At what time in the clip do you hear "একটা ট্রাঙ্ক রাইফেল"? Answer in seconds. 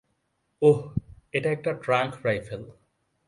1.51-2.63